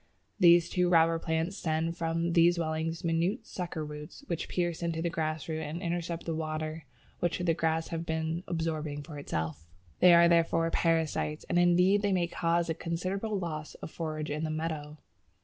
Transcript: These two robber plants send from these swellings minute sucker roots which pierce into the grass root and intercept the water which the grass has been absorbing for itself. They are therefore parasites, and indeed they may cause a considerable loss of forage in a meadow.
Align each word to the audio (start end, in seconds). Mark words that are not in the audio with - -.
These 0.39 0.67
two 0.71 0.89
robber 0.89 1.19
plants 1.19 1.57
send 1.57 1.95
from 1.95 2.33
these 2.33 2.55
swellings 2.55 3.03
minute 3.03 3.45
sucker 3.45 3.85
roots 3.85 4.23
which 4.25 4.49
pierce 4.49 4.81
into 4.81 4.99
the 4.99 5.11
grass 5.11 5.47
root 5.47 5.61
and 5.61 5.79
intercept 5.79 6.25
the 6.25 6.33
water 6.33 6.85
which 7.19 7.37
the 7.37 7.53
grass 7.53 7.89
has 7.89 8.01
been 8.01 8.43
absorbing 8.47 9.03
for 9.03 9.19
itself. 9.19 9.67
They 9.99 10.15
are 10.15 10.27
therefore 10.27 10.71
parasites, 10.71 11.45
and 11.49 11.59
indeed 11.59 12.01
they 12.01 12.13
may 12.13 12.25
cause 12.25 12.67
a 12.67 12.73
considerable 12.73 13.37
loss 13.37 13.75
of 13.75 13.91
forage 13.91 14.31
in 14.31 14.43
a 14.47 14.49
meadow. 14.49 14.97